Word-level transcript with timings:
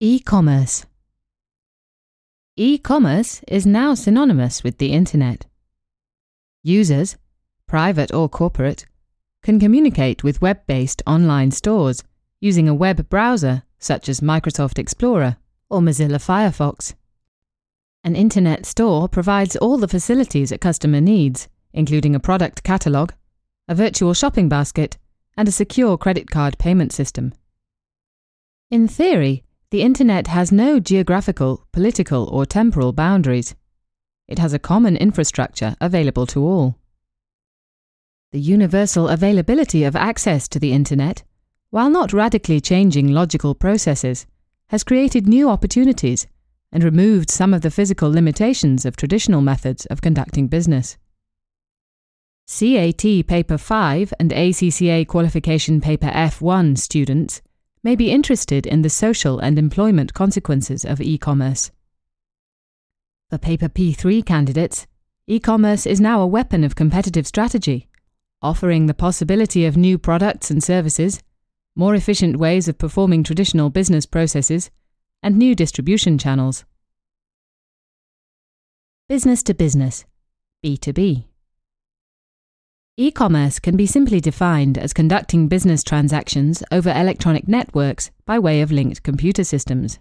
E 0.00 0.20
commerce. 0.20 0.86
E 2.54 2.78
commerce 2.78 3.42
is 3.48 3.66
now 3.66 3.94
synonymous 3.94 4.62
with 4.62 4.78
the 4.78 4.92
Internet. 4.92 5.46
Users, 6.62 7.16
private 7.66 8.14
or 8.14 8.28
corporate, 8.28 8.86
can 9.42 9.58
communicate 9.58 10.22
with 10.22 10.40
web 10.40 10.64
based 10.68 11.02
online 11.04 11.50
stores 11.50 12.04
using 12.40 12.68
a 12.68 12.74
web 12.74 13.08
browser 13.08 13.64
such 13.80 14.08
as 14.08 14.20
Microsoft 14.20 14.78
Explorer 14.78 15.36
or 15.68 15.80
Mozilla 15.80 16.20
Firefox. 16.24 16.94
An 18.04 18.14
Internet 18.14 18.66
store 18.66 19.08
provides 19.08 19.56
all 19.56 19.78
the 19.78 19.88
facilities 19.88 20.52
a 20.52 20.58
customer 20.58 21.00
needs, 21.00 21.48
including 21.72 22.14
a 22.14 22.20
product 22.20 22.62
catalogue, 22.62 23.14
a 23.66 23.74
virtual 23.74 24.14
shopping 24.14 24.48
basket, 24.48 24.96
and 25.36 25.48
a 25.48 25.50
secure 25.50 25.98
credit 25.98 26.30
card 26.30 26.56
payment 26.56 26.92
system. 26.92 27.32
In 28.70 28.86
theory, 28.86 29.42
the 29.70 29.82
Internet 29.82 30.28
has 30.28 30.50
no 30.50 30.80
geographical, 30.80 31.66
political, 31.72 32.26
or 32.30 32.46
temporal 32.46 32.92
boundaries. 32.92 33.54
It 34.26 34.38
has 34.38 34.54
a 34.54 34.58
common 34.58 34.96
infrastructure 34.96 35.76
available 35.78 36.24
to 36.28 36.42
all. 36.42 36.78
The 38.32 38.40
universal 38.40 39.08
availability 39.08 39.84
of 39.84 39.94
access 39.94 40.48
to 40.48 40.58
the 40.58 40.72
Internet, 40.72 41.22
while 41.68 41.90
not 41.90 42.14
radically 42.14 42.62
changing 42.62 43.08
logical 43.12 43.54
processes, 43.54 44.26
has 44.68 44.84
created 44.84 45.28
new 45.28 45.50
opportunities 45.50 46.26
and 46.72 46.82
removed 46.82 47.28
some 47.28 47.52
of 47.52 47.60
the 47.60 47.70
physical 47.70 48.10
limitations 48.10 48.86
of 48.86 48.96
traditional 48.96 49.42
methods 49.42 49.84
of 49.86 50.00
conducting 50.00 50.48
business. 50.48 50.96
CAT 52.46 53.26
Paper 53.26 53.58
5 53.58 54.14
and 54.18 54.30
ACCA 54.30 55.06
Qualification 55.06 55.82
Paper 55.82 56.08
F1 56.08 56.78
students 56.78 57.42
may 57.88 57.96
be 57.96 58.10
interested 58.10 58.66
in 58.66 58.82
the 58.82 58.90
social 58.90 59.38
and 59.38 59.58
employment 59.58 60.12
consequences 60.12 60.84
of 60.84 61.00
e 61.00 61.16
commerce. 61.16 61.70
For 63.30 63.38
Paper 63.38 63.70
P3 63.70 64.26
candidates, 64.26 64.86
e 65.26 65.40
commerce 65.40 65.86
is 65.86 65.98
now 65.98 66.20
a 66.20 66.26
weapon 66.26 66.64
of 66.64 66.76
competitive 66.76 67.26
strategy, 67.26 67.88
offering 68.42 68.84
the 68.84 69.00
possibility 69.06 69.64
of 69.64 69.78
new 69.78 69.96
products 69.96 70.50
and 70.50 70.62
services, 70.62 71.22
more 71.74 71.94
efficient 71.94 72.36
ways 72.36 72.68
of 72.68 72.76
performing 72.76 73.24
traditional 73.24 73.70
business 73.70 74.04
processes, 74.04 74.70
and 75.22 75.38
new 75.38 75.54
distribution 75.54 76.18
channels. 76.18 76.66
Business 79.08 79.42
to 79.44 79.54
business, 79.54 80.04
B2B. 80.62 81.27
E 83.00 83.12
commerce 83.12 83.60
can 83.60 83.76
be 83.76 83.86
simply 83.86 84.20
defined 84.20 84.76
as 84.76 84.92
conducting 84.92 85.46
business 85.46 85.84
transactions 85.84 86.64
over 86.72 86.90
electronic 86.90 87.46
networks 87.46 88.10
by 88.26 88.40
way 88.40 88.60
of 88.60 88.72
linked 88.72 89.04
computer 89.04 89.44
systems. 89.44 90.00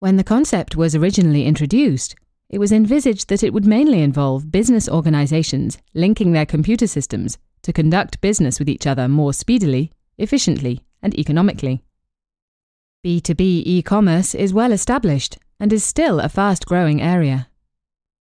When 0.00 0.16
the 0.16 0.24
concept 0.24 0.74
was 0.74 0.96
originally 0.96 1.46
introduced, 1.46 2.16
it 2.48 2.58
was 2.58 2.72
envisaged 2.72 3.28
that 3.28 3.44
it 3.44 3.52
would 3.52 3.64
mainly 3.64 4.02
involve 4.02 4.50
business 4.50 4.88
organizations 4.88 5.78
linking 5.94 6.32
their 6.32 6.44
computer 6.44 6.88
systems 6.88 7.38
to 7.62 7.72
conduct 7.72 8.20
business 8.20 8.58
with 8.58 8.68
each 8.68 8.88
other 8.88 9.06
more 9.06 9.32
speedily, 9.32 9.92
efficiently, 10.18 10.82
and 11.00 11.16
economically. 11.16 11.84
B2B 13.06 13.62
e 13.64 13.82
commerce 13.82 14.34
is 14.34 14.52
well 14.52 14.72
established 14.72 15.38
and 15.60 15.72
is 15.72 15.84
still 15.84 16.18
a 16.18 16.28
fast 16.28 16.66
growing 16.66 17.00
area. 17.00 17.46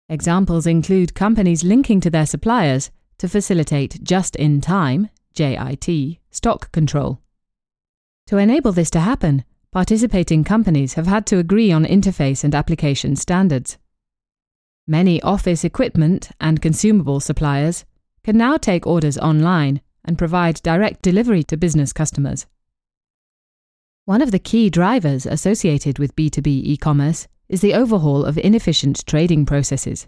Examples 0.07 0.67
include 0.67 1.15
companies 1.15 1.63
linking 1.63 1.99
to 2.01 2.11
their 2.11 2.27
suppliers 2.27 2.91
to 3.21 3.29
facilitate 3.29 4.03
just 4.03 4.35
in 4.37 4.59
time 4.59 5.07
JIT 5.35 6.17
stock 6.31 6.71
control. 6.71 7.19
To 8.25 8.37
enable 8.39 8.71
this 8.71 8.89
to 8.89 8.99
happen, 8.99 9.45
participating 9.71 10.43
companies 10.43 10.95
have 10.95 11.05
had 11.05 11.27
to 11.27 11.37
agree 11.37 11.71
on 11.71 11.85
interface 11.85 12.43
and 12.43 12.55
application 12.55 13.15
standards. 13.15 13.77
Many 14.87 15.21
office 15.21 15.63
equipment 15.63 16.31
and 16.39 16.63
consumable 16.63 17.19
suppliers 17.19 17.85
can 18.23 18.37
now 18.37 18.57
take 18.57 18.87
orders 18.87 19.19
online 19.19 19.81
and 20.03 20.17
provide 20.17 20.63
direct 20.63 21.03
delivery 21.03 21.43
to 21.43 21.57
business 21.57 21.93
customers. 21.93 22.47
One 24.05 24.23
of 24.23 24.31
the 24.31 24.39
key 24.39 24.71
drivers 24.71 25.27
associated 25.27 25.99
with 25.99 26.15
B2B 26.15 26.47
e 26.47 26.75
commerce 26.75 27.27
is 27.47 27.61
the 27.61 27.75
overhaul 27.75 28.25
of 28.25 28.39
inefficient 28.39 29.05
trading 29.05 29.45
processes. 29.45 30.07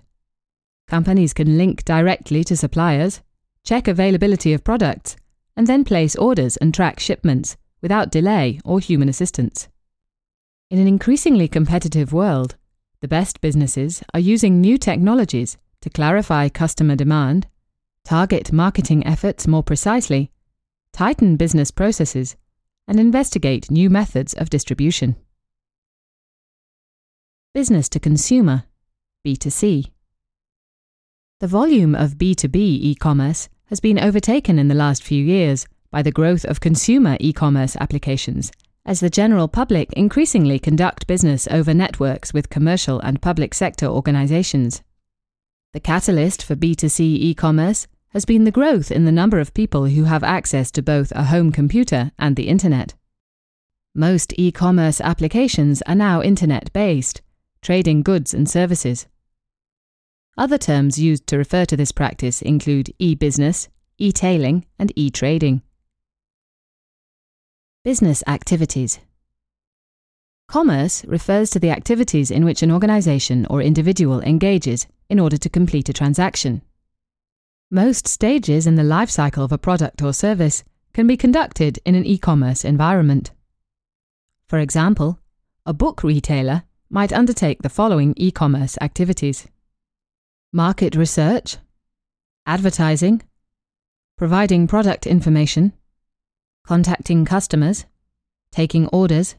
Companies 0.93 1.33
can 1.33 1.57
link 1.57 1.83
directly 1.85 2.43
to 2.43 2.55
suppliers, 2.55 3.21
check 3.63 3.87
availability 3.87 4.53
of 4.53 4.63
products, 4.63 5.15
and 5.57 5.65
then 5.65 5.83
place 5.83 6.15
orders 6.15 6.55
and 6.57 6.71
track 6.71 6.99
shipments 6.99 7.57
without 7.81 8.11
delay 8.11 8.59
or 8.63 8.79
human 8.79 9.09
assistance. 9.09 9.69
In 10.69 10.77
an 10.77 10.87
increasingly 10.87 11.47
competitive 11.47 12.13
world, 12.13 12.57
the 13.01 13.07
best 13.07 13.41
businesses 13.41 14.03
are 14.13 14.19
using 14.19 14.61
new 14.61 14.77
technologies 14.77 15.57
to 15.81 15.89
clarify 15.89 16.47
customer 16.47 16.95
demand, 16.95 17.47
target 18.05 18.51
marketing 18.53 19.03
efforts 19.07 19.47
more 19.47 19.63
precisely, 19.63 20.29
tighten 20.91 21.37
business 21.37 21.71
processes, 21.71 22.35
and 22.87 22.99
investigate 22.99 23.71
new 23.71 23.89
methods 23.89 24.35
of 24.35 24.51
distribution. 24.51 25.15
Business 27.51 27.89
to 27.89 27.99
consumer, 27.99 28.65
B2C. 29.25 29.92
The 31.43 31.47
volume 31.47 31.93
of 31.93 32.17
B2B 32.17 32.55
e 32.55 32.95
commerce 32.95 33.49
has 33.65 33.81
been 33.81 33.99
overtaken 33.99 34.57
in 34.57 34.69
the 34.69 34.73
last 34.73 35.03
few 35.03 35.21
years 35.21 35.67
by 35.91 36.01
the 36.01 36.09
growth 36.09 36.45
of 36.45 36.61
consumer 36.61 37.17
e 37.19 37.33
commerce 37.33 37.75
applications, 37.81 38.49
as 38.85 39.01
the 39.01 39.09
general 39.09 39.49
public 39.49 39.91
increasingly 39.91 40.57
conduct 40.57 41.05
business 41.05 41.45
over 41.51 41.73
networks 41.73 42.33
with 42.33 42.49
commercial 42.49 43.01
and 43.01 43.21
public 43.21 43.53
sector 43.53 43.87
organizations. 43.87 44.83
The 45.73 45.81
catalyst 45.81 46.43
for 46.43 46.55
B2C 46.55 47.01
e 47.01 47.33
commerce 47.33 47.87
has 48.11 48.23
been 48.23 48.45
the 48.45 48.49
growth 48.49 48.89
in 48.89 49.03
the 49.03 49.11
number 49.11 49.41
of 49.41 49.53
people 49.53 49.87
who 49.87 50.05
have 50.05 50.23
access 50.23 50.71
to 50.71 50.81
both 50.81 51.11
a 51.11 51.25
home 51.25 51.51
computer 51.51 52.13
and 52.17 52.37
the 52.37 52.47
Internet. 52.47 52.93
Most 53.93 54.33
e 54.37 54.49
commerce 54.49 55.01
applications 55.01 55.81
are 55.81 55.95
now 55.95 56.21
Internet 56.21 56.71
based, 56.71 57.21
trading 57.61 58.01
goods 58.01 58.33
and 58.33 58.49
services. 58.49 59.07
Other 60.35 60.57
terms 60.57 60.97
used 60.97 61.27
to 61.27 61.38
refer 61.38 61.63
to 61.66 61.77
this 61.77 61.91
practice 61.91 62.41
include 62.41 62.91
e 62.97 63.13
business, 63.13 63.69
e 63.99 64.11
tailing, 64.11 64.66
and 64.79 64.91
e 64.95 65.11
trading. 65.11 65.61
Business 67.85 68.23
activities. 68.25 68.99
Commerce 70.47 71.05
refers 71.05 71.51
to 71.51 71.59
the 71.59 71.69
activities 71.69 72.31
in 72.31 72.45
which 72.45 72.63
an 72.63 72.71
organization 72.71 73.45
or 73.47 73.61
individual 73.61 74.21
engages 74.21 74.88
in 75.07 75.19
order 75.19 75.38
to 75.38 75.49
complete 75.49 75.89
a 75.89 75.94
transaction. 75.94 76.63
Most 77.69 78.07
stages 78.07 78.65
in 78.65 78.73
the 78.73 78.83
life 78.83 79.11
cycle 79.11 79.44
of 79.44 79.51
a 79.51 79.59
product 79.59 80.01
or 80.01 80.13
service 80.13 80.63
can 80.94 81.05
be 81.05 81.17
conducted 81.17 81.77
in 81.85 81.94
an 81.94 82.05
e 82.05 82.17
commerce 82.17 82.65
environment. 82.65 83.29
For 84.47 84.57
example, 84.57 85.19
a 85.63 85.73
book 85.73 86.03
retailer 86.03 86.63
might 86.89 87.13
undertake 87.13 87.61
the 87.61 87.69
following 87.69 88.15
e 88.17 88.31
commerce 88.31 88.79
activities 88.81 89.47
market 90.55 90.95
research, 90.95 91.57
advertising, 92.45 93.23
providing 94.19 94.67
product 94.67 95.07
information, 95.07 95.73
contacting 96.63 97.25
customers, 97.25 97.85
taking 98.51 98.85
orders, 98.89 99.33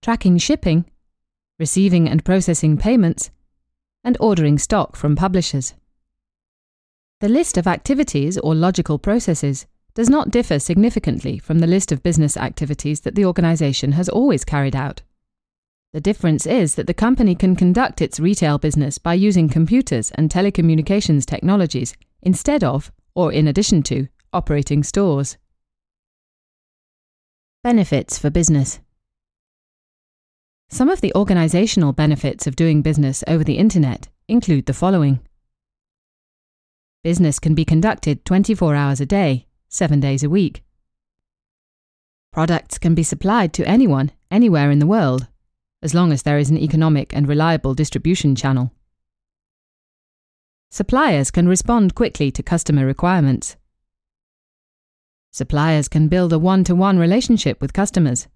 tracking 0.00 0.38
shipping, 0.38 0.84
receiving 1.58 2.08
and 2.08 2.24
processing 2.24 2.78
payments, 2.78 3.32
and 4.04 4.16
ordering 4.20 4.58
stock 4.58 4.94
from 4.94 5.16
publishers. 5.16 5.74
The 7.20 7.28
list 7.28 7.58
of 7.58 7.66
activities 7.66 8.38
or 8.38 8.54
logical 8.54 9.00
processes 9.00 9.66
does 9.94 10.08
not 10.08 10.30
differ 10.30 10.60
significantly 10.60 11.40
from 11.40 11.58
the 11.58 11.66
list 11.66 11.90
of 11.90 12.04
business 12.04 12.36
activities 12.36 13.00
that 13.00 13.16
the 13.16 13.24
organization 13.24 13.90
has 13.90 14.08
always 14.08 14.44
carried 14.44 14.76
out. 14.76 15.02
The 15.94 16.00
difference 16.02 16.46
is 16.46 16.74
that 16.74 16.86
the 16.86 16.92
company 16.92 17.34
can 17.34 17.56
conduct 17.56 18.02
its 18.02 18.20
retail 18.20 18.58
business 18.58 18.98
by 18.98 19.14
using 19.14 19.48
computers 19.48 20.10
and 20.16 20.28
telecommunications 20.28 21.24
technologies 21.24 21.94
instead 22.20 22.62
of, 22.62 22.92
or 23.14 23.32
in 23.32 23.48
addition 23.48 23.82
to, 23.84 24.08
operating 24.32 24.82
stores. 24.82 25.38
Benefits 27.64 28.18
for 28.18 28.28
business. 28.28 28.80
Some 30.68 30.90
of 30.90 31.00
the 31.00 31.14
organizational 31.14 31.94
benefits 31.94 32.46
of 32.46 32.54
doing 32.54 32.82
business 32.82 33.24
over 33.26 33.42
the 33.42 33.56
Internet 33.56 34.08
include 34.28 34.66
the 34.66 34.74
following 34.74 35.20
Business 37.02 37.38
can 37.38 37.54
be 37.54 37.64
conducted 37.64 38.26
24 38.26 38.74
hours 38.74 39.00
a 39.00 39.06
day, 39.06 39.46
7 39.68 40.00
days 40.00 40.22
a 40.22 40.28
week. 40.28 40.62
Products 42.30 42.76
can 42.76 42.94
be 42.94 43.02
supplied 43.02 43.54
to 43.54 43.66
anyone, 43.66 44.12
anywhere 44.30 44.70
in 44.70 44.80
the 44.80 44.86
world, 44.86 45.28
as 45.82 45.94
long 45.94 46.12
as 46.12 46.22
there 46.22 46.38
is 46.38 46.50
an 46.50 46.58
economic 46.58 47.14
and 47.14 47.28
reliable 47.28 47.74
distribution 47.74 48.34
channel. 48.34 48.72
Suppliers 50.70 51.30
can 51.30 51.48
respond 51.48 51.94
quickly 51.94 52.30
to 52.30 52.42
customer 52.42 52.84
requirements. 52.84 53.56
Suppliers 55.30 55.88
can 55.88 56.08
build 56.08 56.32
a 56.32 56.38
one 56.38 56.64
to 56.64 56.74
one 56.74 56.98
relationship 56.98 57.60
with 57.60 57.72
customers. 57.72 58.28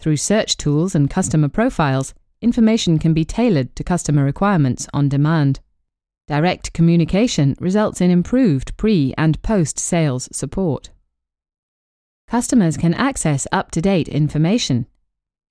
Through 0.00 0.16
search 0.16 0.56
tools 0.56 0.94
and 0.94 1.10
customer 1.10 1.48
profiles, 1.48 2.14
information 2.40 2.98
can 2.98 3.12
be 3.12 3.24
tailored 3.24 3.76
to 3.76 3.84
customer 3.84 4.24
requirements 4.24 4.88
on 4.94 5.08
demand. 5.08 5.60
Direct 6.26 6.72
communication 6.72 7.56
results 7.60 8.00
in 8.00 8.10
improved 8.10 8.76
pre 8.76 9.12
and 9.18 9.40
post 9.42 9.78
sales 9.78 10.28
support. 10.32 10.90
Customers 12.26 12.76
can 12.76 12.94
access 12.94 13.46
up 13.52 13.70
to 13.72 13.82
date 13.82 14.08
information. 14.08 14.86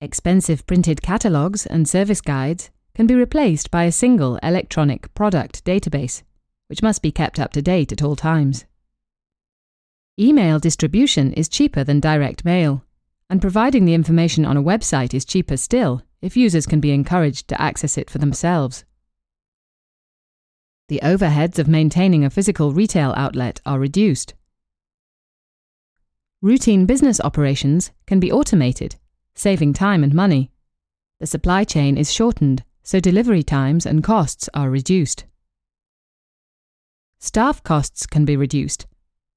Expensive 0.02 0.66
printed 0.66 1.02
catalogues 1.02 1.66
and 1.66 1.86
service 1.86 2.22
guides 2.22 2.70
can 2.94 3.06
be 3.06 3.14
replaced 3.14 3.70
by 3.70 3.84
a 3.84 3.92
single 3.92 4.36
electronic 4.42 5.12
product 5.12 5.62
database, 5.66 6.22
which 6.68 6.82
must 6.82 7.02
be 7.02 7.12
kept 7.12 7.38
up 7.38 7.52
to 7.52 7.60
date 7.60 7.92
at 7.92 8.02
all 8.02 8.16
times. 8.16 8.64
Email 10.18 10.58
distribution 10.58 11.34
is 11.34 11.50
cheaper 11.50 11.84
than 11.84 12.00
direct 12.00 12.46
mail, 12.46 12.82
and 13.28 13.42
providing 13.42 13.84
the 13.84 13.92
information 13.92 14.46
on 14.46 14.56
a 14.56 14.62
website 14.62 15.12
is 15.12 15.26
cheaper 15.26 15.58
still 15.58 16.02
if 16.22 16.34
users 16.34 16.64
can 16.64 16.80
be 16.80 16.92
encouraged 16.92 17.46
to 17.48 17.60
access 17.60 17.98
it 17.98 18.08
for 18.08 18.16
themselves. 18.16 18.86
The 20.88 21.00
overheads 21.02 21.58
of 21.58 21.68
maintaining 21.68 22.24
a 22.24 22.30
physical 22.30 22.72
retail 22.72 23.12
outlet 23.18 23.60
are 23.66 23.78
reduced. 23.78 24.32
Routine 26.40 26.86
business 26.86 27.20
operations 27.20 27.90
can 28.06 28.18
be 28.18 28.32
automated, 28.32 28.96
saving 29.40 29.72
time 29.72 30.04
and 30.04 30.14
money. 30.14 30.50
The 31.18 31.26
supply 31.26 31.64
chain 31.64 31.96
is 31.96 32.12
shortened, 32.12 32.62
so 32.82 33.00
delivery 33.00 33.42
times 33.42 33.86
and 33.86 34.04
costs 34.04 34.48
are 34.54 34.70
reduced. 34.70 35.24
Staff 37.18 37.62
costs 37.62 38.06
can 38.06 38.24
be 38.24 38.36
reduced. 38.36 38.86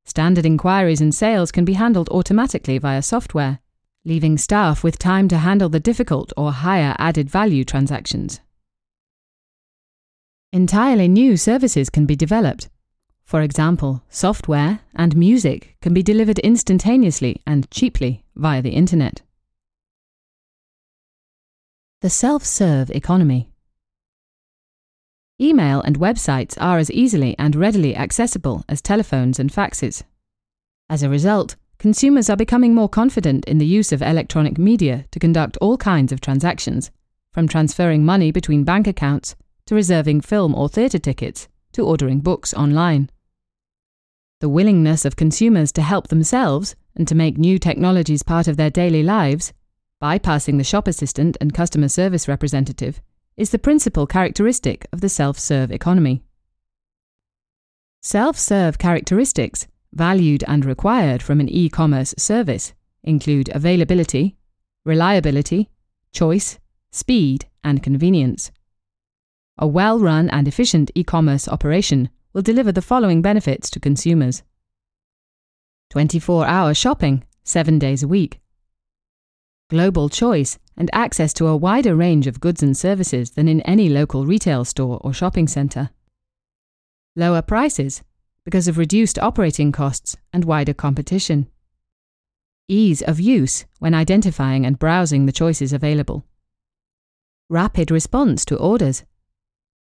Standard 0.05 0.45
inquiries 0.45 1.01
and 1.01 1.15
sales 1.15 1.51
can 1.51 1.65
be 1.65 1.73
handled 1.73 2.09
automatically 2.09 2.77
via 2.77 3.01
software, 3.01 3.59
leaving 4.05 4.37
staff 4.37 4.83
with 4.83 4.99
time 4.99 5.27
to 5.29 5.37
handle 5.37 5.69
the 5.69 5.79
difficult 5.79 6.33
or 6.35 6.51
higher 6.51 6.95
added 6.99 7.29
value 7.29 7.63
transactions. 7.63 8.41
Entirely 10.51 11.07
new 11.07 11.37
services 11.37 11.89
can 11.89 12.05
be 12.05 12.15
developed. 12.15 12.69
For 13.23 13.41
example, 13.41 14.03
software 14.09 14.81
and 14.93 15.15
music 15.15 15.77
can 15.81 15.93
be 15.93 16.03
delivered 16.03 16.39
instantaneously 16.39 17.41
and 17.47 17.71
cheaply 17.71 18.23
via 18.35 18.61
the 18.61 18.71
internet. 18.71 19.21
The 22.03 22.09
self 22.09 22.43
serve 22.43 22.91
economy. 22.91 23.47
Email 25.39 25.79
and 25.79 25.97
websites 25.97 26.57
are 26.59 26.77
as 26.77 26.91
easily 26.91 27.33
and 27.39 27.55
readily 27.55 27.95
accessible 27.95 28.65
as 28.67 28.81
telephones 28.81 29.39
and 29.39 29.49
faxes. 29.49 30.03
As 30.89 31.01
a 31.01 31.09
result, 31.09 31.55
consumers 31.79 32.29
are 32.29 32.35
becoming 32.35 32.75
more 32.75 32.89
confident 32.89 33.45
in 33.45 33.57
the 33.57 33.65
use 33.65 33.93
of 33.93 34.01
electronic 34.01 34.57
media 34.57 35.05
to 35.11 35.19
conduct 35.19 35.55
all 35.61 35.77
kinds 35.77 36.11
of 36.11 36.19
transactions, 36.19 36.91
from 37.31 37.47
transferring 37.47 38.03
money 38.03 38.33
between 38.33 38.65
bank 38.65 38.85
accounts 38.85 39.37
to 39.67 39.73
reserving 39.73 40.19
film 40.19 40.53
or 40.53 40.67
theatre 40.67 40.99
tickets 40.99 41.47
to 41.71 41.85
ordering 41.85 42.19
books 42.19 42.53
online. 42.53 43.09
The 44.41 44.49
willingness 44.49 45.05
of 45.05 45.15
consumers 45.15 45.71
to 45.71 45.81
help 45.81 46.09
themselves 46.09 46.75
and 46.97 47.07
to 47.07 47.15
make 47.15 47.37
new 47.37 47.57
technologies 47.57 48.23
part 48.23 48.49
of 48.49 48.57
their 48.57 48.69
daily 48.69 49.03
lives, 49.03 49.53
bypassing 50.03 50.57
the 50.57 50.65
shop 50.65 50.85
assistant 50.85 51.37
and 51.39 51.53
customer 51.53 51.87
service 51.87 52.27
representative, 52.27 53.01
is 53.37 53.51
the 53.51 53.57
principal 53.57 54.05
characteristic 54.05 54.85
of 54.91 54.99
the 54.99 55.07
self 55.07 55.39
serve 55.39 55.71
economy. 55.71 56.21
Self 58.01 58.37
serve 58.37 58.77
characteristics 58.77 59.65
valued 59.93 60.43
and 60.45 60.65
required 60.65 61.23
from 61.23 61.39
an 61.39 61.47
e 61.47 61.69
commerce 61.69 62.13
service 62.17 62.73
include 63.01 63.47
availability, 63.55 64.35
reliability, 64.83 65.69
choice, 66.11 66.59
speed, 66.91 67.45
and 67.63 67.81
convenience. 67.81 68.51
A 69.57 69.67
well 69.67 69.99
run 69.99 70.29
and 70.29 70.49
efficient 70.49 70.91
e 70.95 71.05
commerce 71.05 71.47
operation 71.47 72.09
will 72.33 72.41
deliver 72.41 72.73
the 72.73 72.81
following 72.81 73.21
benefits 73.21 73.69
to 73.69 73.79
consumers 73.79 74.43
24 75.91 76.45
hour 76.45 76.73
shopping, 76.73 77.23
7 77.45 77.79
days 77.79 78.03
a 78.03 78.07
week, 78.07 78.41
global 79.73 80.07
choice 80.07 80.59
and 80.77 80.87
access 80.93 81.33
to 81.33 81.47
a 81.47 81.57
wider 81.57 81.95
range 81.95 82.27
of 82.27 82.39
goods 82.39 82.61
and 82.61 82.77
services 82.77 83.31
than 83.31 83.47
in 83.47 83.59
any 83.61 83.89
local 83.89 84.23
retail 84.23 84.63
store 84.63 84.99
or 85.01 85.11
shopping 85.11 85.47
centre, 85.47 85.89
lower 87.15 87.41
prices 87.41 88.03
because 88.45 88.67
of 88.67 88.77
reduced 88.77 89.17
operating 89.17 89.71
costs 89.71 90.15
and 90.31 90.45
wider 90.45 90.75
competition. 90.75 91.47
Ease 92.67 93.01
of 93.01 93.19
use 93.19 93.65
when 93.79 93.95
identifying 93.95 94.63
and 94.63 94.77
browsing 94.77 95.25
the 95.25 95.31
choices 95.31 95.73
available. 95.73 96.23
Rapid 97.49 97.89
response 97.89 98.45
to 98.45 98.55
orders. 98.57 99.03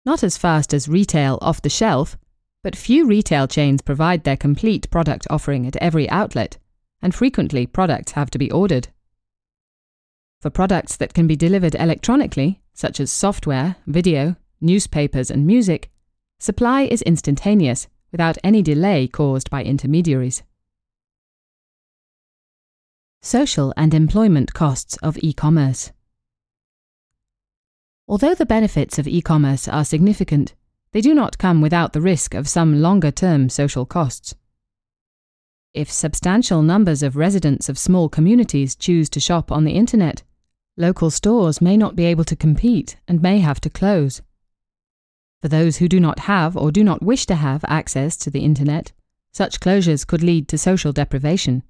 Not 0.05 0.21
as 0.21 0.37
fast 0.37 0.71
as 0.71 0.87
retail 0.87 1.39
off 1.41 1.63
the 1.63 1.69
shelf, 1.69 2.15
but 2.63 2.75
few 2.75 3.07
retail 3.07 3.47
chains 3.47 3.81
provide 3.81 4.23
their 4.23 4.37
complete 4.37 4.87
product 4.91 5.25
offering 5.31 5.65
at 5.65 5.77
every 5.77 6.07
outlet, 6.11 6.59
and 7.01 7.15
frequently 7.15 7.65
products 7.65 8.11
have 8.11 8.29
to 8.29 8.37
be 8.37 8.51
ordered. 8.51 8.89
For 10.43 10.49
products 10.49 10.97
that 10.97 11.13
can 11.13 11.25
be 11.25 11.37
delivered 11.37 11.73
electronically, 11.75 12.59
such 12.73 12.99
as 12.99 13.09
software, 13.09 13.77
video, 13.87 14.35
newspapers, 14.59 15.31
and 15.31 15.47
music, 15.47 15.89
supply 16.37 16.81
is 16.81 17.01
instantaneous 17.03 17.87
without 18.11 18.37
any 18.43 18.61
delay 18.61 19.07
caused 19.07 19.49
by 19.49 19.63
intermediaries. 19.63 20.43
Social 23.21 23.73
and 23.77 23.93
employment 23.93 24.53
costs 24.53 24.97
of 24.97 25.17
e 25.21 25.31
commerce. 25.31 25.93
Although 28.05 28.35
the 28.35 28.45
benefits 28.45 28.99
of 28.99 29.07
e 29.07 29.21
commerce 29.21 29.69
are 29.69 29.85
significant, 29.85 30.55
they 30.91 30.99
do 30.99 31.13
not 31.13 31.37
come 31.37 31.61
without 31.61 31.93
the 31.93 32.01
risk 32.01 32.33
of 32.33 32.49
some 32.49 32.81
longer 32.81 33.11
term 33.11 33.47
social 33.47 33.85
costs. 33.85 34.35
If 35.73 35.89
substantial 35.89 36.61
numbers 36.61 37.01
of 37.01 37.15
residents 37.15 37.69
of 37.69 37.77
small 37.77 38.09
communities 38.09 38.75
choose 38.75 39.09
to 39.11 39.21
shop 39.21 39.49
on 39.49 39.63
the 39.63 39.71
internet, 39.71 40.21
local 40.77 41.11
stores 41.11 41.61
may 41.61 41.77
not 41.77 41.95
be 41.95 42.05
able 42.05 42.23
to 42.23 42.35
compete 42.35 42.97
and 43.07 43.21
may 43.21 43.39
have 43.39 43.61
to 43.61 43.69
close. 43.69 44.21
For 45.41 45.47
those 45.47 45.77
who 45.77 45.87
do 45.87 45.99
not 45.99 46.19
have 46.19 46.55
or 46.57 46.71
do 46.71 46.83
not 46.83 47.03
wish 47.03 47.25
to 47.27 47.35
have 47.35 47.65
access 47.67 48.15
to 48.17 48.31
the 48.31 48.39
internet, 48.39 48.91
such 49.31 49.59
closures 49.59 50.07
could 50.07 50.23
lead 50.23 50.47
to 50.47 50.57
social 50.57 50.91
deprivation. 50.91 51.63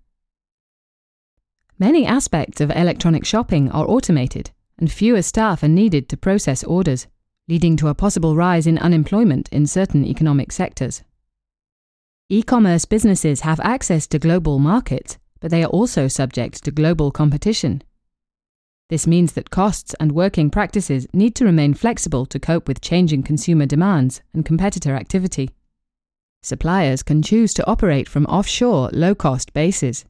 Many 1.79 2.05
aspects 2.05 2.61
of 2.61 2.71
electronic 2.71 3.25
shopping 3.25 3.71
are 3.71 3.87
automated, 3.87 4.51
and 4.77 4.91
fewer 4.91 5.21
staff 5.21 5.63
are 5.63 5.67
needed 5.67 6.07
to 6.09 6.17
process 6.17 6.63
orders, 6.63 7.07
leading 7.47 7.75
to 7.77 7.87
a 7.87 7.95
possible 7.95 8.35
rise 8.35 8.67
in 8.67 8.77
unemployment 8.77 9.49
in 9.49 9.65
certain 9.65 10.05
economic 10.05 10.51
sectors. 10.51 11.03
E 12.29 12.41
commerce 12.41 12.85
businesses 12.85 13.41
have 13.41 13.59
access 13.61 14.07
to 14.07 14.19
global 14.19 14.59
markets, 14.59 15.17
but 15.39 15.51
they 15.51 15.63
are 15.63 15.67
also 15.67 16.07
subject 16.07 16.63
to 16.63 16.71
global 16.71 17.11
competition. 17.11 17.81
This 18.89 19.07
means 19.07 19.33
that 19.33 19.49
costs 19.49 19.95
and 19.99 20.11
working 20.11 20.49
practices 20.49 21.07
need 21.13 21.35
to 21.35 21.45
remain 21.45 21.73
flexible 21.73 22.25
to 22.27 22.39
cope 22.39 22.67
with 22.67 22.81
changing 22.81 23.23
consumer 23.23 23.65
demands 23.65 24.21
and 24.33 24.45
competitor 24.45 24.95
activity. 24.95 25.49
Suppliers 26.43 27.03
can 27.03 27.21
choose 27.21 27.53
to 27.53 27.65
operate 27.65 28.09
from 28.09 28.25
offshore 28.25 28.89
low 28.91 29.15
cost 29.15 29.53
bases. 29.53 30.05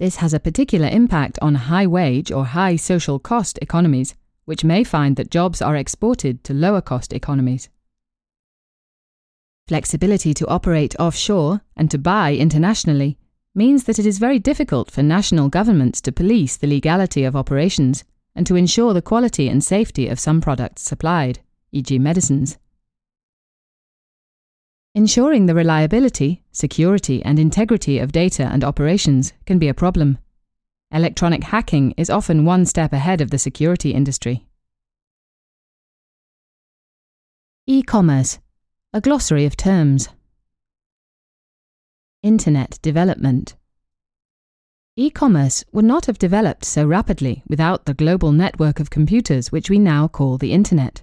This 0.00 0.16
has 0.16 0.34
a 0.34 0.40
particular 0.40 0.88
impact 0.88 1.38
on 1.40 1.54
high 1.54 1.86
wage 1.86 2.32
or 2.32 2.44
high 2.44 2.74
social 2.74 3.20
cost 3.20 3.58
economies, 3.62 4.16
which 4.44 4.64
may 4.64 4.82
find 4.82 5.14
that 5.16 5.30
jobs 5.30 5.62
are 5.62 5.76
exported 5.76 6.42
to 6.44 6.52
lower 6.52 6.80
cost 6.80 7.12
economies. 7.12 7.68
Flexibility 9.68 10.34
to 10.34 10.46
operate 10.48 10.96
offshore 10.98 11.62
and 11.76 11.90
to 11.90 11.98
buy 11.98 12.34
internationally 12.34 13.16
means 13.54 13.84
that 13.84 13.98
it 13.98 14.06
is 14.06 14.18
very 14.18 14.38
difficult 14.38 14.90
for 14.90 15.02
national 15.02 15.48
governments 15.48 16.00
to 16.00 16.12
police 16.12 16.56
the 16.56 16.66
legality 16.66 17.24
of 17.24 17.36
operations 17.36 18.04
and 18.34 18.46
to 18.46 18.56
ensure 18.56 18.92
the 18.92 19.02
quality 19.02 19.48
and 19.48 19.62
safety 19.62 20.08
of 20.08 20.18
some 20.18 20.40
products 20.40 20.82
supplied, 20.82 21.38
e.g., 21.72 21.98
medicines. 21.98 22.58
Ensuring 24.96 25.46
the 25.46 25.54
reliability, 25.54 26.42
security, 26.52 27.24
and 27.24 27.38
integrity 27.38 27.98
of 27.98 28.12
data 28.12 28.44
and 28.44 28.62
operations 28.62 29.32
can 29.44 29.58
be 29.58 29.68
a 29.68 29.74
problem. 29.74 30.18
Electronic 30.92 31.42
hacking 31.44 31.92
is 31.96 32.10
often 32.10 32.44
one 32.44 32.64
step 32.64 32.92
ahead 32.92 33.20
of 33.20 33.30
the 33.30 33.38
security 33.38 33.90
industry. 33.90 34.46
E 37.66 37.82
commerce, 37.82 38.38
a 38.92 39.00
glossary 39.00 39.44
of 39.44 39.56
terms. 39.56 40.08
Internet 42.24 42.78
development. 42.80 43.54
E 44.96 45.10
commerce 45.10 45.62
would 45.72 45.84
not 45.84 46.06
have 46.06 46.18
developed 46.18 46.64
so 46.64 46.86
rapidly 46.86 47.42
without 47.46 47.84
the 47.84 47.92
global 47.92 48.32
network 48.32 48.80
of 48.80 48.88
computers 48.88 49.52
which 49.52 49.68
we 49.68 49.78
now 49.78 50.08
call 50.08 50.38
the 50.38 50.54
Internet. 50.54 51.02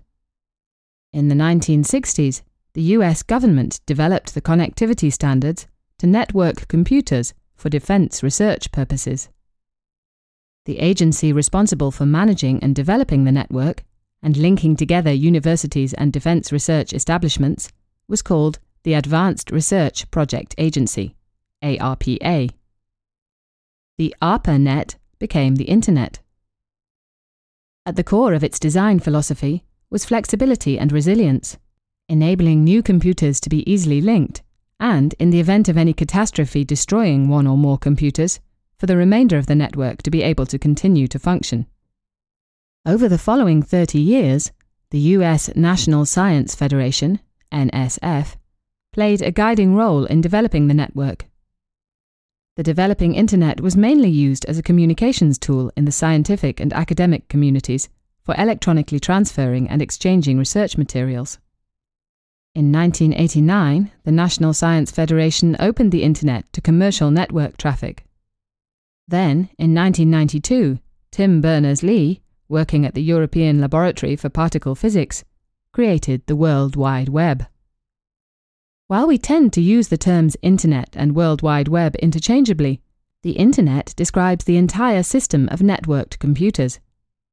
In 1.14 1.28
the 1.28 1.36
1960s, 1.36 2.42
the 2.74 2.82
US 2.98 3.22
government 3.22 3.82
developed 3.86 4.34
the 4.34 4.42
connectivity 4.42 5.14
standards 5.14 5.68
to 6.00 6.08
network 6.08 6.68
computers 6.68 7.36
for 7.56 7.70
defense 7.70 8.24
research 8.24 8.72
purposes. 8.72 9.30
The 10.66 10.80
agency 10.80 11.32
responsible 11.32 11.92
for 11.92 12.08
managing 12.08 12.64
and 12.64 12.74
developing 12.74 13.26
the 13.26 13.32
network 13.32 13.84
and 14.24 14.36
linking 14.36 14.76
together 14.76 15.14
universities 15.14 15.94
and 15.94 16.12
defense 16.12 16.52
research 16.52 16.94
establishments 16.94 17.72
was 18.08 18.24
called 18.24 18.58
the 18.84 18.96
Advanced 18.96 19.52
Research 19.52 20.10
Project 20.10 20.56
Agency, 20.58 21.16
ARPA. 21.64 22.52
The 23.98 24.16
ARPANET 24.22 24.96
became 25.20 25.56
the 25.56 25.66
Internet. 25.66 26.20
At 27.86 27.96
the 27.96 28.04
core 28.04 28.34
of 28.34 28.44
its 28.44 28.60
design 28.60 29.00
philosophy 29.00 29.64
was 29.92 30.06
flexibility 30.06 30.80
and 30.80 30.92
resilience, 30.92 31.58
enabling 32.10 32.64
new 32.64 32.82
computers 32.82 33.40
to 33.42 33.50
be 33.50 33.70
easily 33.72 34.02
linked, 34.02 34.42
and, 34.80 35.14
in 35.20 35.30
the 35.30 35.40
event 35.40 35.70
of 35.70 35.78
any 35.78 35.94
catastrophe 35.94 36.66
destroying 36.66 37.28
one 37.28 37.46
or 37.46 37.58
more 37.58 37.78
computers, 37.78 38.40
for 38.80 38.88
the 38.88 38.98
remainder 38.98 39.38
of 39.38 39.46
the 39.46 39.54
network 39.54 40.02
to 40.02 40.10
be 40.10 40.24
able 40.24 40.48
to 40.48 40.58
continue 40.58 41.08
to 41.08 41.20
function. 41.20 41.68
Over 42.84 43.08
the 43.08 43.20
following 43.20 43.62
30 43.62 44.00
years, 44.00 44.52
the 44.90 45.00
US 45.16 45.56
National 45.56 46.08
Science 46.08 46.56
Federation, 46.56 47.20
NSF, 47.52 48.38
played 48.94 49.22
a 49.22 49.32
guiding 49.32 49.76
role 49.76 50.06
in 50.06 50.22
developing 50.22 50.68
the 50.68 50.74
network. 50.74 51.26
The 52.58 52.64
developing 52.64 53.16
Internet 53.16 53.62
was 53.62 53.78
mainly 53.78 54.10
used 54.10 54.44
as 54.46 54.58
a 54.58 54.64
communications 54.64 55.38
tool 55.38 55.72
in 55.78 55.86
the 55.86 55.92
scientific 55.92 56.60
and 56.60 56.74
academic 56.74 57.30
communities 57.30 57.88
for 58.24 58.36
electronically 58.38 59.00
transferring 59.00 59.70
and 59.70 59.82
exchanging 59.82 60.38
research 60.38 60.78
materials. 60.78 61.40
In 62.54 62.70
1989, 62.70 63.92
the 64.04 64.12
National 64.12 64.54
Science 64.54 64.92
Federation 64.92 65.56
opened 65.60 65.94
the 65.94 66.04
Internet 66.04 66.52
to 66.52 66.60
commercial 66.60 67.10
network 67.10 67.56
traffic. 67.56 68.04
Then, 69.08 69.50
in 69.58 69.74
1992, 69.74 70.80
Tim 71.12 71.40
Berners 71.40 71.82
Lee, 71.82 72.22
working 72.50 72.86
at 72.86 72.94
the 72.94 73.02
European 73.02 73.62
Laboratory 73.62 74.18
for 74.18 74.28
Particle 74.28 74.76
Physics, 74.76 75.24
created 75.72 76.24
the 76.28 76.36
World 76.36 76.76
Wide 76.76 77.08
Web. 77.08 77.46
While 78.92 79.08
we 79.08 79.18
tend 79.18 79.54
to 79.54 79.62
use 79.62 79.88
the 79.88 79.98
terms 79.98 80.36
Internet 80.42 80.98
and 80.98 81.16
World 81.16 81.42
Wide 81.42 81.70
Web 81.70 81.96
interchangeably, 82.02 82.82
the 83.24 83.32
Internet 83.32 83.94
describes 83.96 84.44
the 84.44 84.58
entire 84.58 85.02
system 85.02 85.48
of 85.48 85.62
networked 85.62 86.20
computers, 86.20 86.82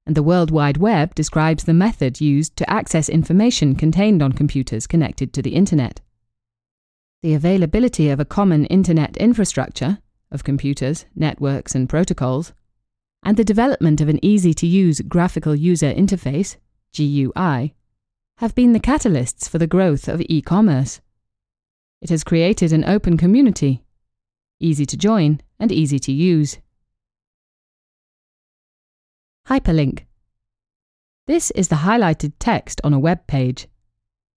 and 0.06 0.16
the 0.16 0.22
World 0.22 0.52
Wide 0.52 0.76
Web 0.76 1.16
describes 1.16 1.64
the 1.64 1.74
method 1.74 2.20
used 2.20 2.56
to 2.58 2.70
access 2.70 3.08
information 3.08 3.74
contained 3.74 4.22
on 4.22 4.34
computers 4.34 4.86
connected 4.86 5.32
to 5.32 5.42
the 5.42 5.56
Internet. 5.56 6.00
The 7.24 7.34
availability 7.34 8.08
of 8.08 8.20
a 8.20 8.24
common 8.24 8.64
Internet 8.66 9.16
infrastructure, 9.16 9.98
of 10.30 10.44
computers, 10.44 11.06
networks, 11.16 11.74
and 11.74 11.88
protocols, 11.88 12.52
and 13.24 13.36
the 13.36 13.42
development 13.42 14.00
of 14.00 14.08
an 14.08 14.24
easy 14.24 14.54
to 14.54 14.66
use 14.68 15.00
graphical 15.00 15.56
user 15.56 15.92
interface, 15.92 16.54
GUI, 16.96 17.74
have 18.36 18.54
been 18.54 18.74
the 18.74 18.78
catalysts 18.78 19.48
for 19.48 19.58
the 19.58 19.66
growth 19.66 20.06
of 20.06 20.22
e 20.28 20.40
commerce. 20.40 21.00
It 22.00 22.10
has 22.10 22.22
created 22.24 22.72
an 22.72 22.84
open 22.84 23.16
community, 23.16 23.82
easy 24.60 24.86
to 24.86 24.96
join 24.96 25.40
and 25.58 25.72
easy 25.72 25.98
to 25.98 26.12
use. 26.12 26.58
Hyperlink. 29.48 30.04
This 31.26 31.50
is 31.52 31.68
the 31.68 31.76
highlighted 31.76 32.34
text 32.38 32.80
on 32.84 32.94
a 32.94 32.98
web 32.98 33.26
page. 33.26 33.66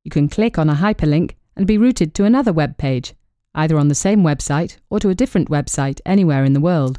You 0.05 0.11
can 0.11 0.29
click 0.29 0.59
on 0.59 0.71
a 0.71 0.75
hyperlink 0.75 1.33
and 1.55 1.67
be 1.67 1.77
routed 1.77 2.15
to 2.15 2.25
another 2.25 2.53
web 2.53 2.79
page, 2.79 3.15
either 3.55 3.77
on 3.77 3.89
the 3.89 3.95
same 3.95 4.23
website 4.23 4.79
or 4.89 4.99
to 5.01 5.11
a 5.11 5.15
different 5.15 5.51
website 5.51 6.01
anywhere 6.07 6.45
in 6.45 6.55
the 6.55 6.61
world. 6.61 6.99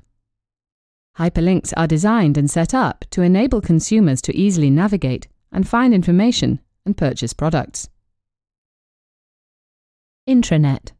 Hyperlinks 1.17 1.73
are 1.75 1.87
designed 1.87 2.37
and 2.37 2.49
set 2.49 2.73
up 2.73 3.05
to 3.11 3.21
enable 3.21 3.61
consumers 3.61 4.21
to 4.21 4.35
easily 4.37 4.69
navigate 4.69 5.27
and 5.51 5.67
find 5.67 5.93
information 5.93 6.59
and 6.85 6.95
purchase 6.95 7.33
products. 7.33 7.89
Intranet. 10.31 10.93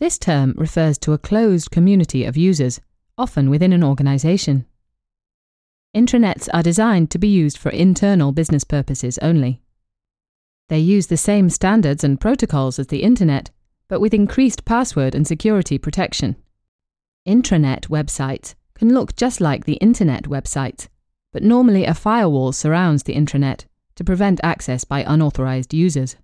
This 0.00 0.18
term 0.18 0.54
refers 0.56 0.96
to 1.00 1.12
a 1.12 1.18
closed 1.18 1.70
community 1.70 2.24
of 2.24 2.38
users, 2.38 2.80
often 3.18 3.50
within 3.50 3.70
an 3.74 3.84
organization. 3.84 4.64
Intranets 5.94 6.48
are 6.54 6.62
designed 6.62 7.10
to 7.10 7.18
be 7.18 7.28
used 7.28 7.58
for 7.58 7.68
internal 7.68 8.32
business 8.32 8.64
purposes 8.64 9.18
only. 9.18 9.60
They 10.70 10.78
use 10.78 11.08
the 11.08 11.18
same 11.18 11.50
standards 11.50 12.02
and 12.02 12.18
protocols 12.18 12.78
as 12.78 12.86
the 12.86 13.02
Internet, 13.02 13.50
but 13.88 14.00
with 14.00 14.14
increased 14.14 14.64
password 14.64 15.14
and 15.14 15.26
security 15.26 15.76
protection. 15.76 16.36
Intranet 17.26 17.88
websites 17.88 18.54
can 18.74 18.94
look 18.94 19.16
just 19.16 19.38
like 19.38 19.66
the 19.66 19.80
Internet 19.82 20.22
websites, 20.22 20.88
but 21.30 21.42
normally 21.42 21.84
a 21.84 21.92
firewall 21.92 22.52
surrounds 22.52 23.02
the 23.02 23.16
intranet 23.16 23.66
to 23.96 24.02
prevent 24.02 24.40
access 24.42 24.84
by 24.84 25.04
unauthorized 25.06 25.74
users. 25.74 26.16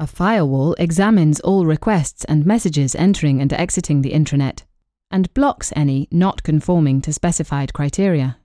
A 0.00 0.08
firewall 0.08 0.74
examines 0.74 1.38
all 1.40 1.66
requests 1.66 2.24
and 2.24 2.44
messages 2.44 2.96
entering 2.96 3.40
and 3.40 3.52
exiting 3.52 4.02
the 4.02 4.10
intranet 4.10 4.64
and 5.08 5.32
blocks 5.34 5.72
any 5.76 6.08
not 6.10 6.42
conforming 6.42 7.00
to 7.02 7.12
specified 7.12 7.72
criteria. 7.72 8.38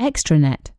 Extranet. 0.00 0.72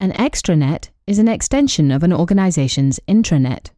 An 0.00 0.10
extranet 0.12 0.90
is 1.06 1.20
an 1.20 1.28
extension 1.28 1.92
of 1.92 2.02
an 2.02 2.12
organization's 2.12 2.98
intranet. 3.06 3.70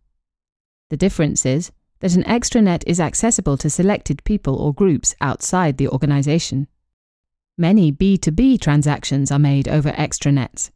The 0.88 0.96
difference 0.96 1.44
is 1.44 1.70
that 1.98 2.16
an 2.16 2.24
extranet 2.24 2.82
is 2.86 2.98
accessible 2.98 3.58
to 3.58 3.68
selected 3.68 4.24
people 4.24 4.56
or 4.56 4.72
groups 4.72 5.14
outside 5.20 5.76
the 5.76 5.88
organization. 5.88 6.66
Many 7.58 7.92
B2B 7.92 8.58
transactions 8.62 9.30
are 9.30 9.38
made 9.38 9.68
over 9.68 9.90
extranets. 9.92 10.70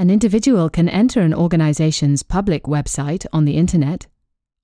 An 0.00 0.08
individual 0.08 0.70
can 0.70 0.88
enter 0.88 1.20
an 1.20 1.34
organization's 1.34 2.22
public 2.22 2.62
website 2.62 3.26
on 3.34 3.44
the 3.44 3.58
internet, 3.58 4.06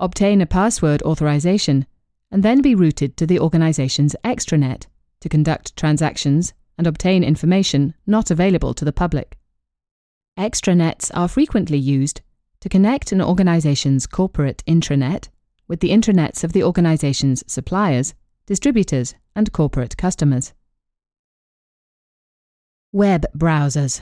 obtain 0.01 0.41
a 0.41 0.47
password 0.47 1.03
authorization, 1.03 1.85
and 2.31 2.43
then 2.43 2.63
be 2.63 2.75
routed 2.75 3.19
to 3.19 3.27
the 3.27 3.39
organization's 3.39 4.17
extranet 4.25 4.87
to 5.21 5.29
conduct 5.29 5.77
transactions 5.77 6.55
and 6.79 6.87
obtain 6.87 7.23
information 7.23 7.93
not 8.07 8.31
available 8.31 8.73
to 8.73 8.87
the 8.87 8.95
public. 8.95 9.37
Extranets 10.39 11.11
are 11.13 11.29
frequently 11.29 11.77
used 11.77 12.23
to 12.61 12.71
connect 12.71 13.13
an 13.13 13.21
organization's 13.21 14.07
corporate 14.07 14.65
intranet 14.67 15.29
with 15.69 15.81
the 15.81 15.91
intranets 15.91 16.45
of 16.45 16.55
the 16.55 16.65
organization's 16.65 17.45
suppliers, 17.47 18.15
distributors, 18.47 19.15
and 19.35 19.53
corporate 19.53 19.99
customers. 19.99 20.55
Web 22.91 23.27
browsers. 23.37 24.01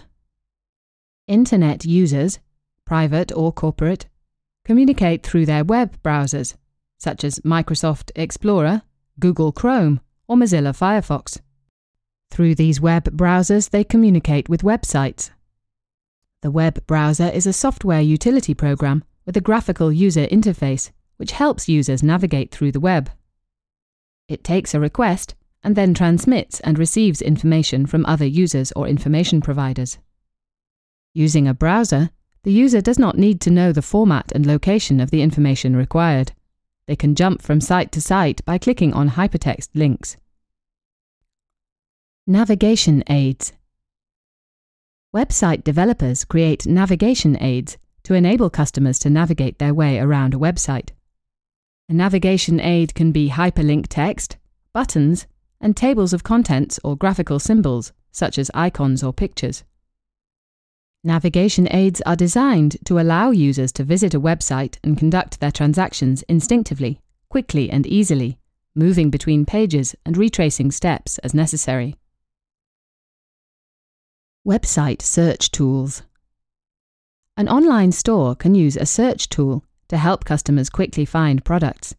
Internet 1.26 1.86
users, 1.86 2.38
private 2.84 3.32
or 3.32 3.50
corporate, 3.50 4.06
communicate 4.64 5.22
through 5.22 5.46
their 5.46 5.64
web 5.64 5.96
browsers, 6.02 6.54
such 6.98 7.24
as 7.24 7.40
Microsoft 7.40 8.10
Explorer, 8.14 8.82
Google 9.18 9.50
Chrome, 9.50 10.00
or 10.28 10.36
Mozilla 10.36 10.76
Firefox. 10.76 11.40
Through 12.30 12.56
these 12.56 12.78
web 12.78 13.04
browsers, 13.16 13.70
they 13.70 13.84
communicate 13.84 14.50
with 14.50 14.62
websites. 14.62 15.30
The 16.42 16.50
web 16.50 16.86
browser 16.86 17.28
is 17.28 17.46
a 17.46 17.54
software 17.54 18.02
utility 18.02 18.52
program 18.52 19.02
with 19.24 19.34
a 19.34 19.40
graphical 19.40 19.90
user 19.90 20.26
interface 20.26 20.90
which 21.16 21.32
helps 21.32 21.70
users 21.70 22.02
navigate 22.02 22.50
through 22.50 22.72
the 22.72 22.80
web. 22.80 23.08
It 24.28 24.44
takes 24.44 24.74
a 24.74 24.80
request 24.80 25.34
and 25.62 25.74
then 25.74 25.94
transmits 25.94 26.60
and 26.60 26.78
receives 26.78 27.22
information 27.22 27.86
from 27.86 28.04
other 28.04 28.26
users 28.26 28.72
or 28.72 28.86
information 28.86 29.40
providers. 29.40 29.96
Using 31.16 31.46
a 31.46 31.54
browser, 31.54 32.10
the 32.42 32.52
user 32.52 32.80
does 32.80 32.98
not 32.98 33.16
need 33.16 33.40
to 33.42 33.50
know 33.50 33.70
the 33.70 33.82
format 33.82 34.32
and 34.34 34.44
location 34.44 34.98
of 34.98 35.12
the 35.12 35.22
information 35.22 35.76
required. 35.76 36.32
They 36.88 36.96
can 36.96 37.14
jump 37.14 37.40
from 37.40 37.60
site 37.60 37.92
to 37.92 38.00
site 38.00 38.44
by 38.44 38.58
clicking 38.58 38.92
on 38.92 39.10
hypertext 39.10 39.68
links. 39.74 40.16
Navigation 42.26 43.04
aids. 43.08 43.52
Website 45.14 45.62
developers 45.62 46.24
create 46.24 46.66
navigation 46.66 47.40
aids 47.40 47.78
to 48.02 48.14
enable 48.14 48.50
customers 48.50 48.98
to 48.98 49.08
navigate 49.08 49.60
their 49.60 49.72
way 49.72 50.00
around 50.00 50.34
a 50.34 50.38
website. 50.38 50.90
A 51.88 51.94
navigation 51.94 52.58
aid 52.58 52.92
can 52.96 53.12
be 53.12 53.30
hyperlink 53.30 53.86
text, 53.88 54.36
buttons, 54.72 55.28
and 55.60 55.76
tables 55.76 56.12
of 56.12 56.24
contents 56.24 56.80
or 56.82 56.96
graphical 56.96 57.38
symbols, 57.38 57.92
such 58.10 58.36
as 58.36 58.50
icons 58.52 59.04
or 59.04 59.12
pictures. 59.12 59.62
Navigation 61.06 61.68
aids 61.70 62.00
are 62.06 62.16
designed 62.16 62.78
to 62.86 62.98
allow 62.98 63.30
users 63.30 63.72
to 63.72 63.84
visit 63.84 64.14
a 64.14 64.20
website 64.20 64.78
and 64.82 64.96
conduct 64.96 65.38
their 65.38 65.52
transactions 65.52 66.22
instinctively, 66.30 66.98
quickly, 67.28 67.70
and 67.70 67.86
easily, 67.86 68.38
moving 68.74 69.10
between 69.10 69.44
pages 69.44 69.94
and 70.06 70.16
retracing 70.16 70.70
steps 70.70 71.18
as 71.18 71.34
necessary. 71.34 71.94
Website 74.48 75.02
search 75.02 75.50
tools. 75.50 76.04
An 77.36 77.50
online 77.50 77.92
store 77.92 78.34
can 78.34 78.54
use 78.54 78.76
a 78.76 78.86
search 78.86 79.28
tool 79.28 79.62
to 79.88 79.98
help 79.98 80.24
customers 80.24 80.70
quickly 80.70 81.04
find 81.04 81.44
products. 81.44 81.94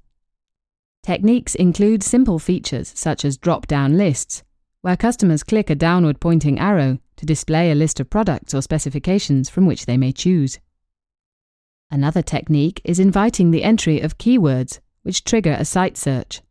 Techniques 1.04 1.54
include 1.54 2.02
simple 2.02 2.40
features 2.40 2.92
such 2.96 3.24
as 3.24 3.38
drop 3.38 3.68
down 3.68 3.98
lists, 3.98 4.44
where 4.86 4.96
customers 4.96 5.42
click 5.42 5.72
a 5.72 5.74
downward 5.74 6.20
pointing 6.20 6.60
arrow 6.60 7.00
to 7.16 7.26
display 7.26 7.72
a 7.72 7.74
list 7.74 8.00
of 8.00 8.08
products 8.08 8.54
or 8.54 8.62
specifications 8.62 9.50
from 9.50 9.66
which 9.66 9.88
they 9.88 9.98
may 9.98 10.12
choose. 10.12 10.60
Another 11.90 12.22
technique 12.22 12.82
is 12.84 13.00
inviting 13.00 13.50
the 13.50 13.64
entry 13.64 14.00
of 14.00 14.20
keywords, 14.20 14.80
which 15.02 15.24
trigger 15.24 15.56
a 15.58 15.66
site 15.66 15.98
search. 15.98 16.44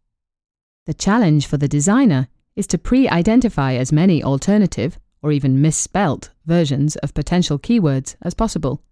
The 0.87 0.95
challenge 0.95 1.47
for 1.47 1.59
the 1.59 1.69
designer 1.69 2.27
is 2.57 2.67
to 2.67 2.77
pre 2.77 3.09
identify 3.09 3.75
as 3.75 3.93
many 3.93 4.21
alternative, 4.21 4.99
or 5.23 5.31
even 5.31 5.63
misspelt, 5.63 6.31
versions 6.45 6.97
of 6.97 7.15
potential 7.15 7.61
keywords 7.61 8.17
as 8.21 8.35
possible. 8.35 8.83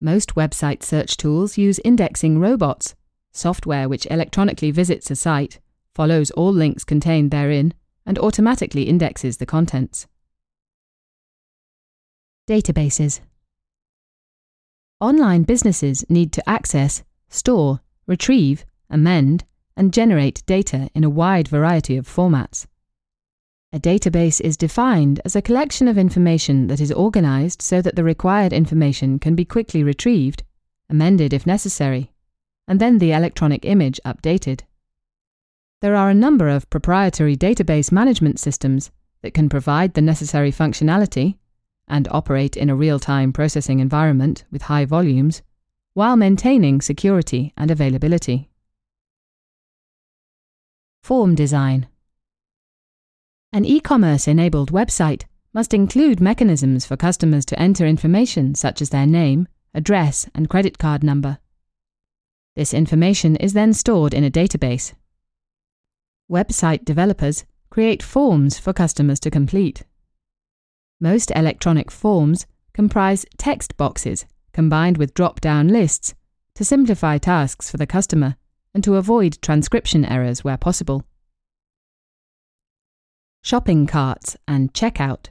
Most 0.00 0.36
website 0.36 0.84
search 0.84 1.16
tools 1.16 1.58
use 1.58 1.80
indexing 1.84 2.38
robots 2.38 2.94
software 3.32 3.88
which 3.88 4.06
electronically 4.12 4.70
visits 4.70 5.10
a 5.10 5.16
site, 5.16 5.58
follows 5.92 6.30
all 6.30 6.52
links 6.52 6.84
contained 6.84 7.32
therein, 7.32 7.74
and 8.06 8.18
automatically 8.18 8.84
indexes 8.84 9.38
the 9.38 9.46
contents. 9.46 10.06
Databases 12.48 13.20
Online 15.00 15.42
businesses 15.42 16.04
need 16.08 16.32
to 16.32 16.48
access, 16.48 17.02
store, 17.28 17.80
retrieve, 18.06 18.64
amend, 18.90 19.44
and 19.76 19.92
generate 19.92 20.44
data 20.46 20.88
in 20.94 21.04
a 21.04 21.10
wide 21.10 21.48
variety 21.48 21.96
of 21.96 22.06
formats. 22.06 22.66
A 23.72 23.80
database 23.80 24.40
is 24.40 24.56
defined 24.56 25.20
as 25.24 25.34
a 25.34 25.42
collection 25.42 25.88
of 25.88 25.98
information 25.98 26.68
that 26.68 26.80
is 26.80 26.92
organized 26.92 27.60
so 27.60 27.82
that 27.82 27.96
the 27.96 28.04
required 28.04 28.52
information 28.52 29.18
can 29.18 29.34
be 29.34 29.44
quickly 29.44 29.82
retrieved, 29.82 30.44
amended 30.88 31.32
if 31.32 31.44
necessary, 31.44 32.12
and 32.68 32.80
then 32.80 32.98
the 32.98 33.12
electronic 33.12 33.64
image 33.64 34.00
updated. 34.04 34.60
There 35.84 35.96
are 35.96 36.08
a 36.08 36.14
number 36.14 36.48
of 36.48 36.70
proprietary 36.70 37.36
database 37.36 37.92
management 37.92 38.40
systems 38.40 38.90
that 39.20 39.34
can 39.34 39.50
provide 39.50 39.92
the 39.92 40.00
necessary 40.00 40.50
functionality 40.50 41.36
and 41.86 42.08
operate 42.10 42.56
in 42.56 42.70
a 42.70 42.74
real 42.74 42.98
time 42.98 43.34
processing 43.34 43.80
environment 43.80 44.46
with 44.50 44.62
high 44.62 44.86
volumes 44.86 45.42
while 45.92 46.16
maintaining 46.16 46.80
security 46.80 47.52
and 47.58 47.70
availability. 47.70 48.48
Form 51.02 51.34
design. 51.34 51.86
An 53.52 53.66
e 53.66 53.78
commerce 53.78 54.26
enabled 54.26 54.72
website 54.72 55.24
must 55.52 55.74
include 55.74 56.18
mechanisms 56.18 56.86
for 56.86 56.96
customers 56.96 57.44
to 57.44 57.60
enter 57.60 57.84
information 57.84 58.54
such 58.54 58.80
as 58.80 58.88
their 58.88 59.06
name, 59.06 59.48
address, 59.74 60.30
and 60.34 60.48
credit 60.48 60.78
card 60.78 61.04
number. 61.04 61.40
This 62.56 62.72
information 62.72 63.36
is 63.36 63.52
then 63.52 63.74
stored 63.74 64.14
in 64.14 64.24
a 64.24 64.30
database. 64.30 64.94
Website 66.30 66.84
developers 66.84 67.44
create 67.70 68.02
forms 68.02 68.58
for 68.58 68.72
customers 68.72 69.20
to 69.20 69.30
complete. 69.30 69.82
Most 71.00 71.30
electronic 71.36 71.90
forms 71.90 72.46
comprise 72.72 73.26
text 73.36 73.76
boxes 73.76 74.24
combined 74.52 74.96
with 74.96 75.12
drop 75.12 75.40
down 75.40 75.68
lists 75.68 76.14
to 76.54 76.64
simplify 76.64 77.18
tasks 77.18 77.70
for 77.70 77.76
the 77.76 77.86
customer 77.86 78.36
and 78.72 78.82
to 78.84 78.96
avoid 78.96 79.38
transcription 79.42 80.04
errors 80.04 80.42
where 80.42 80.56
possible. 80.56 81.04
Shopping 83.42 83.86
carts 83.86 84.36
and 84.48 84.72
checkout. 84.72 85.28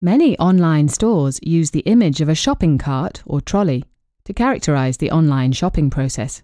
Many 0.00 0.38
online 0.38 0.88
stores 0.88 1.40
use 1.42 1.72
the 1.72 1.80
image 1.80 2.20
of 2.20 2.28
a 2.28 2.34
shopping 2.34 2.78
cart 2.78 3.22
or 3.26 3.40
trolley 3.40 3.84
to 4.24 4.32
characterize 4.32 4.96
the 4.96 5.10
online 5.10 5.52
shopping 5.52 5.90
process. 5.90 6.42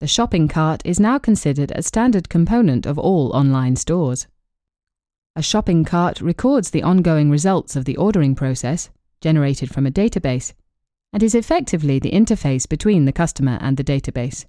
The 0.00 0.06
shopping 0.06 0.46
cart 0.46 0.80
is 0.84 1.00
now 1.00 1.18
considered 1.18 1.72
a 1.74 1.82
standard 1.82 2.28
component 2.28 2.86
of 2.86 3.00
all 3.00 3.32
online 3.34 3.74
stores. 3.74 4.28
A 5.34 5.42
shopping 5.42 5.84
cart 5.84 6.20
records 6.20 6.70
the 6.70 6.84
ongoing 6.84 7.30
results 7.30 7.74
of 7.74 7.84
the 7.84 7.96
ordering 7.96 8.36
process, 8.36 8.90
generated 9.20 9.74
from 9.74 9.86
a 9.86 9.90
database, 9.90 10.52
and 11.12 11.20
is 11.20 11.34
effectively 11.34 11.98
the 11.98 12.12
interface 12.12 12.68
between 12.68 13.06
the 13.06 13.12
customer 13.12 13.58
and 13.60 13.76
the 13.76 13.82
database. 13.82 14.46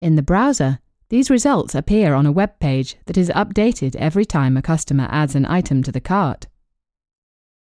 In 0.00 0.14
the 0.14 0.22
browser, 0.22 0.78
these 1.08 1.28
results 1.28 1.74
appear 1.74 2.14
on 2.14 2.24
a 2.24 2.32
web 2.32 2.60
page 2.60 2.96
that 3.06 3.18
is 3.18 3.30
updated 3.30 3.96
every 3.96 4.24
time 4.24 4.56
a 4.56 4.62
customer 4.62 5.08
adds 5.10 5.34
an 5.34 5.44
item 5.44 5.82
to 5.82 5.90
the 5.90 6.00
cart. 6.00 6.46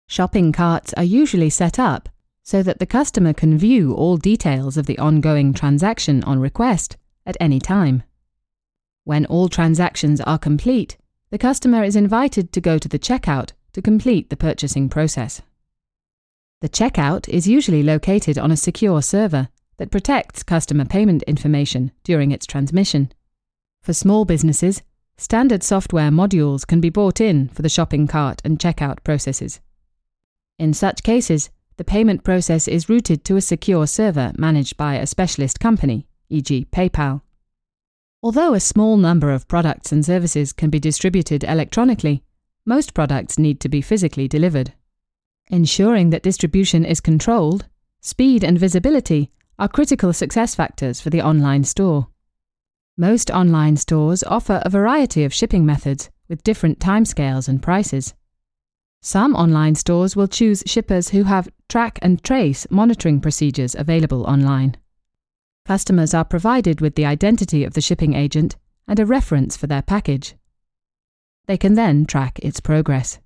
Shopping 0.07 0.51
carts 0.51 0.93
are 0.93 1.03
usually 1.03 1.49
set 1.49 1.79
up 1.79 2.07
so 2.43 2.63
that 2.63 2.79
the 2.79 2.85
customer 2.85 3.33
can 3.33 3.57
view 3.57 3.93
all 3.93 4.17
details 4.17 4.77
of 4.77 4.85
the 4.85 4.97
ongoing 4.97 5.53
transaction 5.53 6.23
on 6.23 6.39
request 6.39 6.97
at 7.25 7.37
any 7.39 7.59
time. 7.59 8.03
When 9.03 9.25
all 9.25 9.49
transactions 9.49 10.21
are 10.21 10.37
complete, 10.37 10.97
the 11.29 11.37
customer 11.37 11.83
is 11.83 11.95
invited 11.95 12.51
to 12.51 12.61
go 12.61 12.77
to 12.77 12.87
the 12.87 12.99
checkout 12.99 13.51
to 13.73 13.81
complete 13.81 14.29
the 14.29 14.37
purchasing 14.37 14.89
process. 14.89 15.41
The 16.61 16.69
checkout 16.69 17.27
is 17.29 17.47
usually 17.47 17.81
located 17.81 18.37
on 18.37 18.51
a 18.51 18.57
secure 18.57 19.01
server 19.01 19.47
that 19.77 19.89
protects 19.89 20.43
customer 20.43 20.85
payment 20.85 21.23
information 21.23 21.91
during 22.03 22.31
its 22.31 22.45
transmission. 22.45 23.11
For 23.81 23.93
small 23.93 24.25
businesses, 24.25 24.83
standard 25.17 25.63
software 25.63 26.11
modules 26.11 26.67
can 26.67 26.79
be 26.79 26.89
bought 26.89 27.19
in 27.19 27.47
for 27.49 27.63
the 27.63 27.69
shopping 27.69 28.05
cart 28.05 28.41
and 28.45 28.59
checkout 28.59 29.03
processes. 29.03 29.59
In 30.59 30.73
such 30.73 31.01
cases, 31.01 31.49
the 31.81 31.85
payment 31.85 32.23
process 32.23 32.67
is 32.67 32.89
routed 32.89 33.23
to 33.23 33.37
a 33.37 33.41
secure 33.41 33.87
server 33.87 34.31
managed 34.37 34.77
by 34.77 34.97
a 34.97 35.07
specialist 35.07 35.59
company, 35.59 36.05
e.g., 36.29 36.67
PayPal. 36.71 37.21
Although 38.21 38.53
a 38.53 38.59
small 38.59 38.97
number 38.97 39.31
of 39.31 39.47
products 39.47 39.91
and 39.91 40.05
services 40.05 40.53
can 40.53 40.69
be 40.69 40.79
distributed 40.79 41.43
electronically, 41.43 42.21
most 42.67 42.93
products 42.93 43.39
need 43.39 43.59
to 43.61 43.67
be 43.67 43.81
physically 43.81 44.27
delivered. 44.27 44.73
Ensuring 45.49 46.11
that 46.11 46.21
distribution 46.21 46.85
is 46.85 47.01
controlled, 47.01 47.65
speed 47.99 48.43
and 48.43 48.59
visibility 48.59 49.31
are 49.57 49.67
critical 49.67 50.13
success 50.13 50.53
factors 50.53 51.01
for 51.01 51.09
the 51.09 51.23
online 51.23 51.63
store. 51.63 52.09
Most 52.95 53.31
online 53.31 53.75
stores 53.75 54.21
offer 54.21 54.61
a 54.63 54.69
variety 54.69 55.23
of 55.23 55.33
shipping 55.33 55.65
methods 55.65 56.11
with 56.29 56.43
different 56.43 56.77
timescales 56.77 57.49
and 57.49 57.59
prices. 57.59 58.13
Some 59.03 59.35
online 59.35 59.73
stores 59.75 60.15
will 60.15 60.27
choose 60.27 60.63
shippers 60.67 61.09
who 61.09 61.23
have 61.23 61.49
track 61.67 61.97
and 62.03 62.23
trace 62.23 62.67
monitoring 62.69 63.19
procedures 63.19 63.75
available 63.75 64.25
online. 64.25 64.77
Customers 65.65 66.13
are 66.13 66.23
provided 66.23 66.81
with 66.81 66.93
the 66.93 67.05
identity 67.05 67.63
of 67.63 67.73
the 67.73 67.81
shipping 67.81 68.13
agent 68.13 68.57
and 68.87 68.99
a 68.99 69.05
reference 69.05 69.57
for 69.57 69.65
their 69.65 69.81
package. 69.81 70.35
They 71.47 71.57
can 71.57 71.73
then 71.73 72.05
track 72.05 72.39
its 72.43 72.59
progress. 72.59 73.19